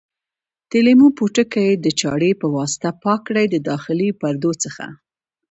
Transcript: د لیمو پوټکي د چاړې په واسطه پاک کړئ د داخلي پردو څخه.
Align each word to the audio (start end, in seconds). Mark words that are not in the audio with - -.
د 0.69 0.71
لیمو 0.85 1.07
پوټکي 1.17 1.69
د 1.85 1.87
چاړې 1.99 2.31
په 2.41 2.47
واسطه 2.55 2.89
پاک 3.03 3.19
کړئ 3.27 3.45
د 3.49 3.55
داخلي 3.69 4.09
پردو 4.19 4.51
څخه. 4.63 4.85